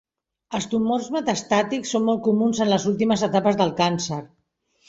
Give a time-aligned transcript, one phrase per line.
[0.59, 4.23] Els tumors metastàtics són molt comuns en les últimes etapes del càncer.